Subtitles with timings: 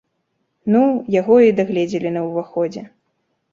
[0.75, 0.81] Ну,
[1.19, 2.87] яго і дагледзелі на ўваходзе.